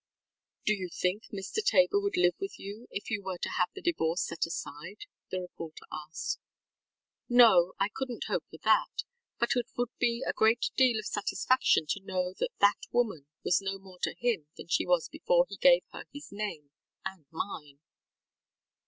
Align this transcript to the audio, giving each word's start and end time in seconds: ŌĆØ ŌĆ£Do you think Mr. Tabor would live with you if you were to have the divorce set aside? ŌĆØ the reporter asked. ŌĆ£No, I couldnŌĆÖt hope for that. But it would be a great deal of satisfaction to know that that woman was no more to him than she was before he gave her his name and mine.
ŌĆØ 0.65 0.71
ŌĆ£Do 0.73 0.77
you 0.79 0.89
think 0.89 1.23
Mr. 1.31 1.63
Tabor 1.63 1.99
would 2.01 2.17
live 2.17 2.33
with 2.41 2.57
you 2.57 2.87
if 2.89 3.11
you 3.11 3.21
were 3.21 3.37
to 3.37 3.49
have 3.49 3.69
the 3.75 3.83
divorce 3.83 4.23
set 4.25 4.47
aside? 4.47 5.01
ŌĆØ 5.05 5.29
the 5.29 5.41
reporter 5.41 5.85
asked. 5.91 6.39
ŌĆ£No, 7.29 7.73
I 7.79 7.89
couldnŌĆÖt 7.89 8.23
hope 8.27 8.43
for 8.49 8.57
that. 8.63 9.03
But 9.37 9.51
it 9.55 9.67
would 9.77 9.95
be 9.99 10.23
a 10.25 10.33
great 10.33 10.71
deal 10.75 10.97
of 10.97 11.05
satisfaction 11.05 11.85
to 11.89 12.03
know 12.03 12.33
that 12.39 12.49
that 12.59 12.79
woman 12.91 13.27
was 13.43 13.61
no 13.61 13.77
more 13.77 13.99
to 14.01 14.15
him 14.17 14.47
than 14.57 14.69
she 14.69 14.87
was 14.87 15.07
before 15.07 15.45
he 15.47 15.57
gave 15.57 15.83
her 15.91 16.05
his 16.11 16.31
name 16.31 16.71
and 17.05 17.27
mine. 17.29 17.79